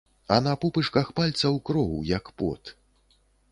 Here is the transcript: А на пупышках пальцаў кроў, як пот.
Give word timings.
А 0.35 0.37
на 0.45 0.53
пупышках 0.63 1.11
пальцаў 1.19 1.61
кроў, 1.69 1.93
як 2.17 2.35
пот. 2.43 2.63